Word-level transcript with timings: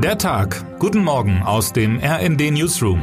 Der 0.00 0.16
Tag. 0.16 0.64
Guten 0.78 1.02
Morgen 1.02 1.42
aus 1.42 1.72
dem 1.72 1.98
RND 1.98 2.52
Newsroom. 2.52 3.00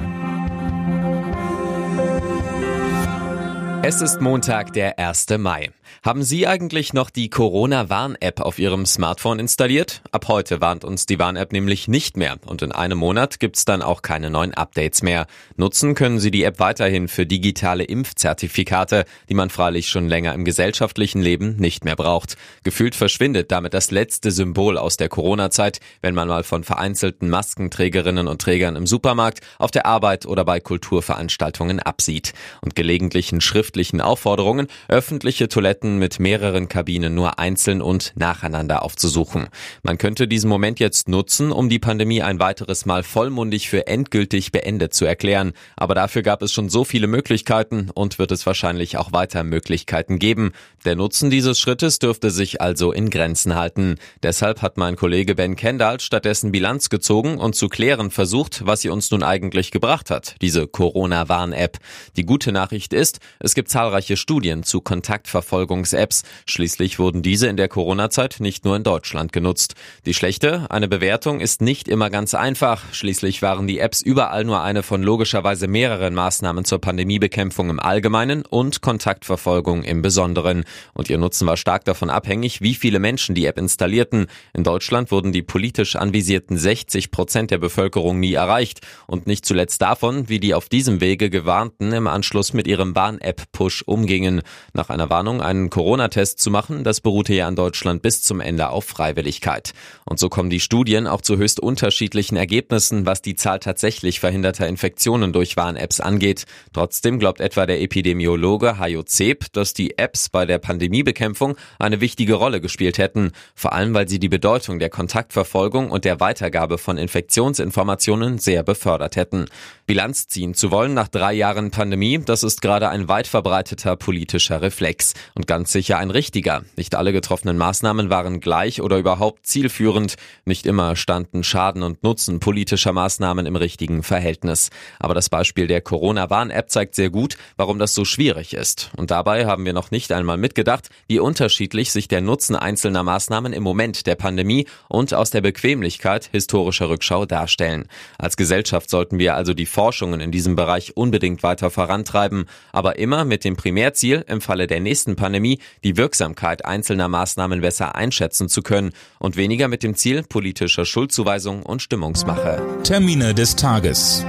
Es 3.84 4.02
ist 4.02 4.22
Montag, 4.22 4.72
der 4.72 4.98
1. 4.98 5.28
Mai. 5.38 5.72
Haben 6.04 6.24
Sie 6.24 6.48
eigentlich 6.48 6.94
noch 6.94 7.10
die 7.10 7.30
Corona-Warn-App 7.30 8.42
auf 8.42 8.60
Ihrem 8.60 8.86
Smartphone 8.86 9.40
installiert? 9.40 10.02
Ab 10.12 10.28
heute 10.28 10.62
warnt 10.62 10.84
uns 10.84 11.06
die 11.06 11.20
Warn-App 11.20 11.52
nämlich 11.52 11.88
nicht 11.88 12.18
mehr 12.18 12.38
und 12.46 12.62
in 12.62 12.72
einem 12.72 12.98
Monat 12.98 13.40
gibt's 13.40 13.66
dann 13.66 13.82
auch 13.82 14.02
keine 14.02 14.30
neuen 14.30 14.54
Updates 14.54 15.04
mehr. 15.04 15.28
Nutzen 15.56 15.96
können 15.96 16.20
Sie 16.20 16.32
die 16.32 16.44
App 16.44 16.60
weiterhin 16.60 17.08
für 17.08 17.26
digitale 17.26 17.84
Impfzertifikate, 17.84 19.06
die 19.30 19.34
man 19.34 19.50
freilich 19.50 19.90
schon 19.90 20.08
länger 20.08 20.34
im 20.34 20.46
gesellschaftlichen 20.46 21.22
Leben 21.22 21.58
nicht 21.58 21.86
mehr 21.86 21.96
braucht. 21.96 22.38
Gefühlt 22.64 22.96
verschwindet 22.96 23.52
damit 23.52 23.74
das 23.74 23.92
letzte 23.92 24.32
Symbol 24.32 24.78
aus 24.78 24.98
der 24.98 25.10
Corona-Zeit, 25.10 25.80
wenn 26.02 26.16
man 26.16 26.28
mal 26.28 26.44
von 26.44 26.64
vereinzelten 26.64 27.30
Maskenträgerinnen 27.30 28.28
und 28.28 28.42
Trägern 28.42 28.76
im 28.76 28.88
Supermarkt, 28.88 29.42
auf 29.60 29.72
der 29.72 29.86
Arbeit 29.86 30.26
oder 30.26 30.46
bei 30.46 30.60
Kulturveranstaltungen 30.60 31.80
absieht. 31.80 32.34
Und 32.62 32.76
gelegentlichen 32.76 33.42
schriftlichen 33.42 34.02
Aufforderungen, 34.02 34.68
öffentliche 34.88 35.48
Toiletten 35.48 35.75
mit 35.84 36.20
mehreren 36.20 36.70
Kabinen 36.70 37.14
nur 37.14 37.40
einzeln 37.40 37.82
und 37.82 38.14
nacheinander 38.16 38.84
aufzusuchen. 38.84 39.48
Man 39.84 39.98
könnte 39.98 40.28
diesen 40.28 40.50
Moment 40.50 40.80
jetzt 40.80 41.10
nutzen, 41.10 41.52
um 41.52 41.70
die 41.70 41.80
Pandemie 41.80 42.22
ein 42.22 42.40
weiteres 42.40 42.86
Mal 42.86 43.04
vollmundig 43.04 43.70
für 43.70 43.88
endgültig 43.88 44.52
beendet 44.52 44.94
zu 44.94 45.06
erklären. 45.06 45.54
Aber 45.76 45.96
dafür 45.96 46.22
gab 46.22 46.42
es 46.42 46.54
schon 46.54 46.70
so 46.70 46.84
viele 46.84 47.08
Möglichkeiten 47.08 47.90
und 47.94 48.20
wird 48.20 48.32
es 48.32 48.46
wahrscheinlich 48.46 48.98
auch 48.98 49.12
weiter 49.12 49.44
Möglichkeiten 49.44 50.20
geben. 50.20 50.54
Der 50.86 50.96
Nutzen 50.96 51.30
dieses 51.30 51.60
Schrittes 51.60 52.00
dürfte 52.00 52.30
sich 52.30 52.62
also 52.62 52.92
in 52.92 53.10
Grenzen 53.10 53.56
halten. 53.56 53.96
Deshalb 54.24 54.62
hat 54.62 54.78
mein 54.78 54.96
Kollege 54.96 55.36
Ben 55.36 55.56
Kendall 55.56 56.00
stattdessen 56.00 56.52
Bilanz 56.52 56.90
gezogen 56.90 57.38
und 57.38 57.56
zu 57.56 57.70
klären 57.70 58.12
versucht, 58.12 58.66
was 58.66 58.82
sie 58.82 58.90
uns 58.90 59.12
nun 59.12 59.24
eigentlich 59.24 59.72
gebracht 59.72 60.10
hat, 60.10 60.36
diese 60.42 60.68
Corona-Warn-App. 60.68 61.80
Die 62.16 62.26
gute 62.26 62.52
Nachricht 62.52 62.94
ist, 62.94 63.20
es 63.40 63.56
gibt 63.56 63.70
zahlreiche 63.70 64.18
Studien 64.18 64.64
zu 64.64 64.82
Kontaktverfolgung 64.82 65.65
Verfolgungs-Apps. 65.66 66.24
Schließlich 66.46 67.00
wurden 67.00 67.22
diese 67.22 67.48
in 67.48 67.58
der 67.58 67.68
Corona-Zeit 67.68 68.38
nicht 68.40 68.66
nur 68.66 68.76
in 68.76 68.84
Deutschland 68.84 69.34
genutzt. 69.34 69.76
Die 70.06 70.14
schlechte, 70.14 70.70
eine 70.70 70.88
Bewertung 70.88 71.40
ist 71.40 71.62
nicht 71.62 71.88
immer 71.88 72.10
ganz 72.10 72.34
einfach. 72.34 72.84
Schließlich 72.94 73.42
waren 73.42 73.68
die 73.68 73.80
Apps 73.80 74.02
überall 74.02 74.44
nur 74.44 74.62
eine 74.62 74.84
von 74.84 75.02
logischerweise 75.02 75.68
mehreren 75.68 76.14
Maßnahmen 76.14 76.66
zur 76.66 76.80
Pandemiebekämpfung 76.80 77.70
im 77.70 77.80
Allgemeinen 77.80 78.44
und 78.46 78.82
Kontaktverfolgung 78.82 79.84
im 79.84 80.02
Besonderen. 80.02 80.66
Und 80.94 81.10
ihr 81.10 81.18
Nutzen 81.18 81.48
war 81.48 81.58
stark 81.58 81.86
davon 81.86 82.10
abhängig, 82.10 82.62
wie 82.62 82.76
viele 82.76 83.00
Menschen 83.00 83.36
die 83.36 83.46
App 83.46 83.58
installierten. 83.58 84.28
In 84.54 84.64
Deutschland 84.64 85.12
wurden 85.12 85.32
die 85.32 85.44
politisch 85.44 85.96
anvisierten 85.96 86.58
60 86.58 87.12
Prozent 87.12 87.52
der 87.52 87.58
Bevölkerung 87.58 88.20
nie 88.20 88.34
erreicht. 88.34 88.82
Und 89.08 89.28
nicht 89.28 89.46
zuletzt 89.46 89.82
davon, 89.82 90.30
wie 90.30 90.40
die 90.40 90.54
auf 90.54 90.70
diesem 90.70 91.02
Wege 91.02 91.30
gewarnten 91.30 91.92
im 91.92 92.08
Anschluss 92.08 92.54
mit 92.54 92.68
ihrem 92.68 92.96
Warn-App-Push 92.96 93.84
umgingen. 93.84 94.42
Nach 94.74 94.90
einer 94.90 95.10
Warnung, 95.10 95.42
einen 95.56 95.70
Corona-Test 95.70 96.40
zu 96.40 96.52
machen, 96.52 96.84
das 96.84 97.02
beruhte 97.02 97.34
ja 97.34 97.48
in 97.48 97.56
Deutschland 97.56 98.02
bis 98.02 98.22
zum 98.22 98.40
Ende 98.40 98.70
auf 98.70 98.86
Freiwilligkeit. 98.86 99.74
Und 100.06 100.20
so 100.20 100.30
kommen 100.30 100.50
die 100.50 100.60
Studien 100.60 101.08
auch 101.08 101.22
zu 101.22 101.38
höchst 101.38 101.60
unterschiedlichen 101.60 102.36
Ergebnissen, 102.36 103.06
was 103.06 103.22
die 103.22 103.36
Zahl 103.36 103.60
tatsächlich 103.60 104.20
verhinderter 104.20 104.68
Infektionen 104.68 105.34
durch 105.34 105.58
Warn-Apps 105.58 106.00
angeht. 106.00 106.46
Trotzdem 106.74 107.20
glaubt 107.20 107.42
etwa 107.42 107.66
der 107.66 107.82
Epidemiologe 107.82 108.78
Hajo 108.78 109.04
Zeb, 109.04 109.52
dass 109.54 109.74
die 109.74 109.98
Apps 109.98 110.30
bei 110.30 110.46
der 110.46 110.60
Pandemiebekämpfung 110.60 111.56
eine 111.80 112.02
wichtige 112.02 112.36
Rolle 112.36 112.62
gespielt 112.62 112.98
hätten, 112.98 113.32
vor 113.56 113.74
allem 113.74 113.94
weil 113.94 114.08
sie 114.08 114.20
die 114.20 114.30
Bedeutung 114.30 114.80
der 114.80 114.90
Kontaktverfolgung 114.90 115.90
und 115.92 116.06
der 116.06 116.20
Weitergabe 116.20 116.78
von 116.78 116.98
Infektionsinformationen 116.98 118.38
sehr 118.38 118.64
befördert 118.64 119.16
hätten. 119.16 119.46
Bilanz 119.86 120.28
ziehen 120.28 120.54
zu 120.54 120.72
wollen 120.72 120.94
nach 120.94 121.08
drei 121.08 121.34
Jahren 121.34 121.72
Pandemie, 121.72 122.20
das 122.20 122.44
ist 122.44 122.62
gerade 122.62 122.90
ein 122.90 123.08
weit 123.08 123.28
verbreiteter 123.28 123.96
politischer 123.96 124.62
Reflex 124.62 125.14
und 125.34 125.45
ganz 125.48 125.72
sicher 125.72 125.98
ein 125.98 126.12
richtiger. 126.12 126.64
Nicht 126.76 126.96
alle 126.96 127.14
getroffenen 127.14 127.58
Maßnahmen 127.58 128.10
waren 128.10 128.40
gleich 128.40 128.82
oder 128.82 128.98
überhaupt 128.98 129.46
zielführend. 129.46 130.16
Nicht 130.46 130.66
immer 130.66 130.96
standen 130.96 131.44
Schaden 131.44 131.84
und 131.84 132.04
Nutzen 132.04 132.40
politischer 132.40 132.94
Maßnahmen 132.94 133.46
im 133.46 133.56
richtigen 133.56 134.04
Verhältnis. 134.04 134.70
Aber 135.00 135.14
das 135.14 135.30
Beispiel 135.30 135.68
der 135.68 135.82
Corona-Warn-App 135.82 136.70
zeigt 136.70 136.96
sehr 136.96 137.10
gut, 137.10 137.38
warum 137.58 137.80
das 137.80 137.94
so 137.94 138.06
schwierig 138.06 138.54
ist. 138.54 138.92
Und 138.98 139.12
dabei 139.12 139.46
haben 139.46 139.66
wir 139.66 139.74
noch 139.74 139.92
nicht 139.92 140.12
einmal 140.12 140.38
mitgedacht, 140.38 140.90
wie 141.08 141.20
unterschiedlich 141.20 141.92
sich 141.92 142.08
der 142.08 142.22
Nutzen 142.22 142.56
einzelner 142.56 143.04
Maßnahmen 143.04 143.54
im 143.54 143.64
Moment 143.64 144.08
der 144.08 144.16
Pandemie 144.16 144.68
und 144.88 145.14
aus 145.14 145.30
der 145.30 145.42
Bequemlichkeit 145.42 146.30
historischer 146.32 146.90
Rückschau 146.90 147.26
darstellen. 147.26 147.88
Als 148.18 148.38
Gesellschaft 148.38 148.90
sollten 148.90 149.20
wir 149.20 149.36
also 149.36 149.54
die 149.54 149.66
Forschungen 149.66 150.20
in 150.22 150.32
diesem 150.32 150.56
Bereich 150.56 150.98
unbedingt 150.98 151.44
weiter 151.44 151.70
vorantreiben, 151.70 152.46
aber 152.72 152.98
immer 152.98 153.26
mit 153.26 153.44
dem 153.44 153.56
Primärziel, 153.56 154.24
im 154.28 154.42
Falle 154.42 154.68
der 154.68 154.80
nächsten 154.80 155.16
Pandemie 155.16 155.35
die 155.84 155.98
Wirksamkeit 155.98 156.66
einzelner 156.66 157.08
Maßnahmen 157.08 157.62
besser 157.62 157.96
einschätzen 157.96 158.50
zu 158.50 158.62
können 158.62 158.92
und 159.20 159.36
weniger 159.36 159.68
mit 159.68 159.84
dem 159.84 159.96
Ziel 159.96 160.24
politischer 160.24 160.86
Schuldzuweisung 160.86 161.64
und 161.64 161.82
Stimmungsmache. 161.82 162.62
Termine 162.84 163.34
des 163.34 163.56
Tages. 163.56 164.26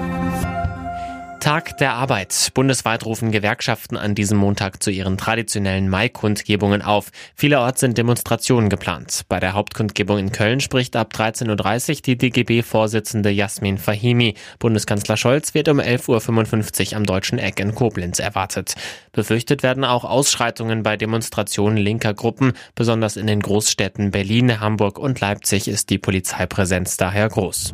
Tag 1.46 1.78
der 1.78 1.94
Arbeit. 1.94 2.50
Bundesweit 2.54 3.06
rufen 3.06 3.30
Gewerkschaften 3.30 3.96
an 3.96 4.16
diesem 4.16 4.36
Montag 4.36 4.82
zu 4.82 4.90
ihren 4.90 5.16
traditionellen 5.16 5.88
Mai-Kundgebungen 5.88 6.82
auf. 6.82 7.12
Vielerorts 7.36 7.78
sind 7.78 7.96
Demonstrationen 7.96 8.68
geplant. 8.68 9.22
Bei 9.28 9.38
der 9.38 9.52
Hauptkundgebung 9.52 10.18
in 10.18 10.32
Köln 10.32 10.58
spricht 10.58 10.96
ab 10.96 11.12
13.30 11.14 11.88
Uhr 11.98 12.02
die 12.02 12.18
DGB-Vorsitzende 12.18 13.30
Jasmin 13.30 13.78
Fahimi. 13.78 14.34
Bundeskanzler 14.58 15.16
Scholz 15.16 15.54
wird 15.54 15.68
um 15.68 15.78
11.55 15.78 16.90
Uhr 16.90 16.96
am 16.96 17.04
Deutschen 17.04 17.38
Eck 17.38 17.60
in 17.60 17.76
Koblenz 17.76 18.18
erwartet. 18.18 18.74
Befürchtet 19.12 19.62
werden 19.62 19.84
auch 19.84 20.02
Ausschreitungen 20.02 20.82
bei 20.82 20.96
Demonstrationen 20.96 21.76
linker 21.76 22.12
Gruppen. 22.12 22.54
Besonders 22.74 23.16
in 23.16 23.28
den 23.28 23.38
Großstädten 23.38 24.10
Berlin, 24.10 24.58
Hamburg 24.58 24.98
und 24.98 25.20
Leipzig 25.20 25.68
ist 25.68 25.90
die 25.90 25.98
Polizeipräsenz 25.98 26.96
daher 26.96 27.28
groß. 27.28 27.72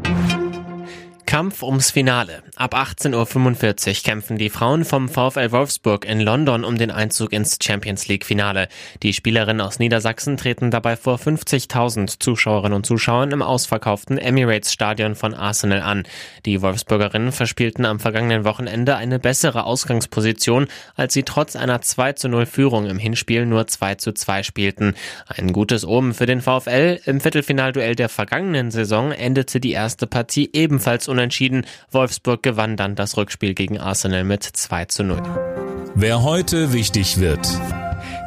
Kampf 1.32 1.62
ums 1.62 1.90
Finale. 1.90 2.42
Ab 2.56 2.74
18.45 2.74 3.88
Uhr 3.88 3.94
kämpfen 4.04 4.36
die 4.36 4.50
Frauen 4.50 4.84
vom 4.84 5.08
VfL 5.08 5.50
Wolfsburg 5.50 6.04
in 6.04 6.20
London 6.20 6.62
um 6.62 6.76
den 6.76 6.90
Einzug 6.90 7.32
ins 7.32 7.56
Champions 7.58 8.06
League 8.06 8.26
Finale. 8.26 8.68
Die 9.02 9.14
Spielerinnen 9.14 9.62
aus 9.62 9.78
Niedersachsen 9.78 10.36
treten 10.36 10.70
dabei 10.70 10.94
vor 10.94 11.16
50.000 11.16 12.20
Zuschauerinnen 12.20 12.76
und 12.76 12.84
Zuschauern 12.84 13.30
im 13.30 13.40
ausverkauften 13.40 14.18
Emirates 14.18 14.74
Stadion 14.74 15.14
von 15.14 15.32
Arsenal 15.32 15.80
an. 15.80 16.02
Die 16.44 16.60
Wolfsburgerinnen 16.60 17.32
verspielten 17.32 17.86
am 17.86 17.98
vergangenen 17.98 18.44
Wochenende 18.44 18.96
eine 18.96 19.18
bessere 19.18 19.64
Ausgangsposition, 19.64 20.66
als 20.96 21.14
sie 21.14 21.22
trotz 21.22 21.56
einer 21.56 21.80
2 21.80 22.12
zu 22.12 22.28
0 22.28 22.44
Führung 22.44 22.84
im 22.84 22.98
Hinspiel 22.98 23.46
nur 23.46 23.66
2 23.66 23.94
zu 23.94 24.12
2 24.12 24.42
spielten. 24.42 24.94
Ein 25.28 25.54
gutes 25.54 25.86
Omen 25.86 26.12
für 26.12 26.26
den 26.26 26.42
VfL. 26.42 27.00
Im 27.06 27.22
Viertelfinalduell 27.22 27.94
der 27.94 28.10
vergangenen 28.10 28.70
Saison 28.70 29.12
endete 29.12 29.60
die 29.60 29.72
erste 29.72 30.06
Partie 30.06 30.50
ebenfalls 30.52 31.08
unentschieden. 31.22 31.64
Wolfsburg 31.90 32.42
gewann 32.42 32.76
dann 32.76 32.94
das 32.94 33.16
Rückspiel 33.16 33.54
gegen 33.54 33.78
Arsenal 33.78 34.24
mit 34.24 34.42
2 34.42 34.86
zu 34.86 35.04
0. 35.04 35.22
Wer 35.94 36.22
heute 36.22 36.72
wichtig 36.72 37.20
wird. 37.20 37.48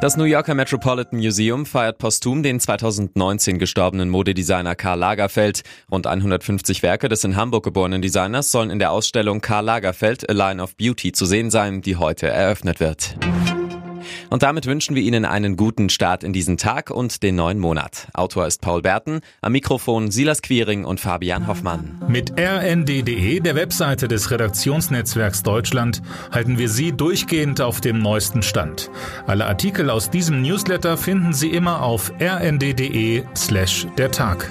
Das 0.00 0.16
New 0.16 0.24
Yorker 0.24 0.54
Metropolitan 0.54 1.18
Museum 1.18 1.64
feiert 1.64 1.98
posthum 1.98 2.42
den 2.42 2.60
2019 2.60 3.58
gestorbenen 3.58 4.10
Modedesigner 4.10 4.74
Karl 4.74 4.98
Lagerfeld. 4.98 5.62
Rund 5.90 6.06
150 6.06 6.82
Werke 6.82 7.08
des 7.08 7.24
in 7.24 7.36
Hamburg 7.36 7.64
geborenen 7.64 8.02
Designers 8.02 8.52
sollen 8.52 8.70
in 8.70 8.78
der 8.78 8.90
Ausstellung 8.90 9.40
Karl 9.40 9.64
Lagerfeld 9.64 10.28
A 10.28 10.32
Line 10.32 10.62
of 10.62 10.76
Beauty 10.76 11.12
zu 11.12 11.24
sehen 11.24 11.50
sein, 11.50 11.80
die 11.80 11.96
heute 11.96 12.28
eröffnet 12.28 12.78
wird. 12.80 13.16
Und 14.30 14.42
damit 14.42 14.66
wünschen 14.66 14.94
wir 14.94 15.02
Ihnen 15.02 15.24
einen 15.24 15.56
guten 15.56 15.88
Start 15.88 16.24
in 16.24 16.32
diesen 16.32 16.56
Tag 16.56 16.90
und 16.90 17.22
den 17.22 17.36
neuen 17.36 17.58
Monat. 17.58 18.08
Autor 18.14 18.46
ist 18.46 18.60
Paul 18.60 18.82
Berten, 18.82 19.20
am 19.40 19.52
Mikrofon 19.52 20.10
Silas 20.10 20.42
Quiring 20.42 20.84
und 20.84 21.00
Fabian 21.00 21.46
Hoffmann. 21.46 22.02
Mit 22.08 22.32
rnd.de, 22.38 23.40
der 23.40 23.54
Webseite 23.54 24.08
des 24.08 24.30
Redaktionsnetzwerks 24.30 25.42
Deutschland, 25.42 26.02
halten 26.32 26.58
wir 26.58 26.68
Sie 26.68 26.92
durchgehend 26.92 27.60
auf 27.60 27.80
dem 27.80 27.98
neuesten 27.98 28.42
Stand. 28.42 28.90
Alle 29.26 29.46
Artikel 29.46 29.90
aus 29.90 30.10
diesem 30.10 30.42
Newsletter 30.42 30.96
finden 30.96 31.32
Sie 31.32 31.50
immer 31.50 31.82
auf 31.82 32.12
rnd.de 32.20 33.22
slash 33.34 33.86
der 33.96 34.10
Tag. 34.10 34.50